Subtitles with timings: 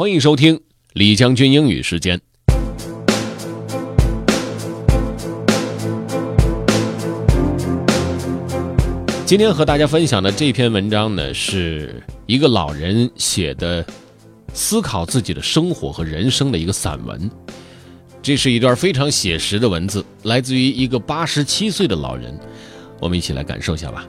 [0.00, 0.58] 欢迎收听
[0.94, 2.18] 李将军英语时间。
[9.26, 13.84] 今天和大家分享的这篇文章呢，是一个老人写的，
[14.54, 17.30] 思考自己的生活和人生的一个散文。
[18.22, 22.34] 这是一段非常写实的文字，来自于一个八十七岁的老人。
[23.02, 24.08] 我们一起来感受一下吧。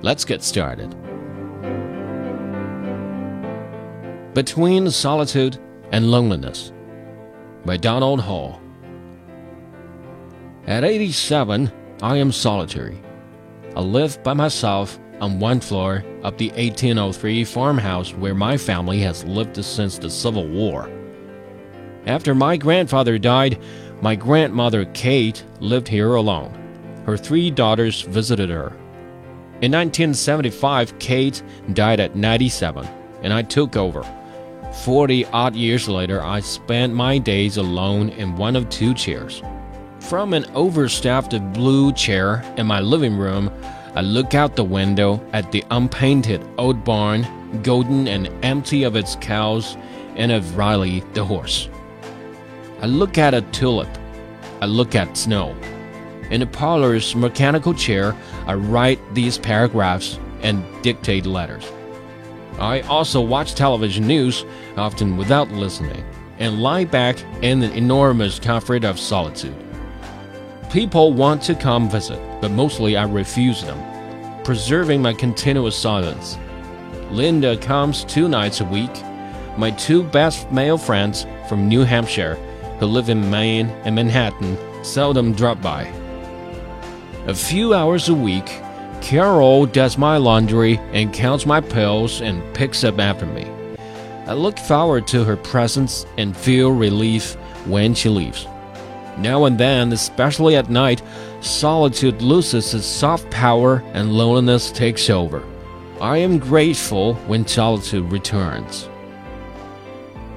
[0.00, 0.90] Let's get started.
[4.34, 5.58] Between Solitude
[5.92, 6.72] and Loneliness
[7.64, 8.60] by Donald Hall.
[10.66, 11.70] At 87,
[12.02, 13.00] I am solitary.
[13.76, 19.22] I live by myself on one floor of the 1803 farmhouse where my family has
[19.22, 20.90] lived since the Civil War.
[22.06, 23.62] After my grandfather died,
[24.02, 26.52] my grandmother Kate lived here alone.
[27.06, 28.72] Her three daughters visited her.
[29.62, 31.40] In 1975, Kate
[31.72, 32.84] died at 97,
[33.22, 34.04] and I took over.
[34.82, 39.42] Forty odd years later, I spent my days alone in one of two chairs.
[40.00, 43.50] From an overstuffed blue chair in my living room,
[43.94, 47.26] I look out the window at the unpainted old barn,
[47.62, 49.76] golden and empty of its cows
[50.16, 51.70] and of Riley the horse.
[52.82, 53.88] I look at a tulip.
[54.60, 55.56] I look at snow.
[56.30, 58.14] In the parlor's mechanical chair,
[58.46, 61.64] I write these paragraphs and dictate letters.
[62.58, 64.44] I also watch television news,
[64.76, 66.04] often without listening,
[66.38, 69.56] and lie back in the enormous comfort of solitude.
[70.70, 76.38] People want to come visit, but mostly I refuse them, preserving my continuous silence.
[77.10, 78.90] Linda comes two nights a week.
[79.56, 82.34] My two best male friends from New Hampshire,
[82.80, 85.82] who live in Maine and Manhattan, seldom drop by.
[87.26, 88.48] A few hours a week,
[89.04, 93.44] Carol does my laundry and counts my pills and picks up after me.
[94.26, 97.34] I look forward to her presence and feel relief
[97.66, 98.46] when she leaves.
[99.18, 101.02] Now and then, especially at night,
[101.42, 105.42] solitude loses its soft power and loneliness takes over.
[106.00, 108.88] I am grateful when solitude returns.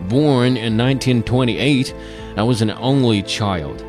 [0.09, 1.96] Born in 1928,
[2.36, 3.86] I was an only child.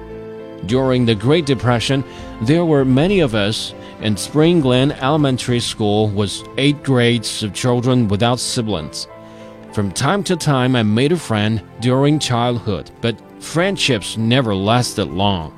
[0.66, 2.04] During the Great Depression,
[2.42, 8.09] there were many of us, and Spring Glen Elementary School was eight grades of children
[8.09, 9.06] without siblings.
[9.72, 15.54] From time to time, I made a friend during childhood, but friendships never lasted long.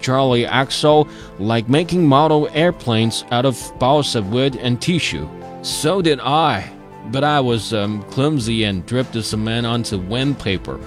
[0.00, 1.08] Charlie Axel
[1.38, 5.28] liked making model airplanes out of balsa wood and tissue.
[5.62, 6.70] So did I,
[7.10, 10.80] but I was um, clumsy and dripped the cement onto wind paper.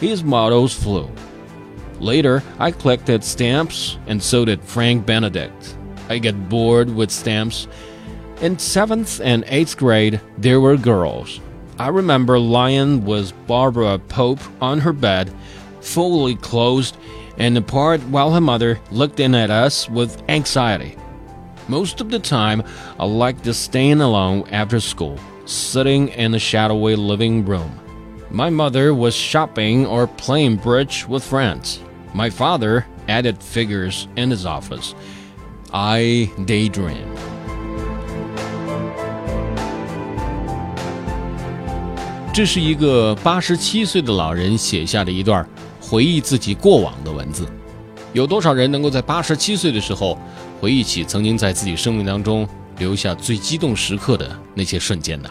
[0.00, 1.10] His models flew.
[2.00, 5.76] Later, I collected stamps, and so did Frank Benedict.
[6.08, 7.66] I get bored with stamps.
[8.40, 11.40] In seventh and eighth grade, there were girls.
[11.78, 15.32] I remember lying with Barbara Pope on her bed,
[15.80, 16.96] fully clothed
[17.38, 20.96] and apart while her mother looked in at us with anxiety.
[21.68, 22.62] Most of the time,
[22.98, 27.80] I liked to staying alone after school, sitting in the shadowy living room.
[28.30, 31.80] My mother was shopping or playing bridge with friends.
[32.14, 34.94] My father added figures in his office.
[35.70, 37.04] I daydream
[42.32, 45.48] 这是一个八十七岁的老人写下的一段
[45.80, 47.46] 回忆自己过往的文字。
[48.12, 50.18] 有多少人能够在八十七岁的时候
[50.60, 55.30] 回忆起曾经在自己生命当中留下最激动时刻的那些瞬间呢？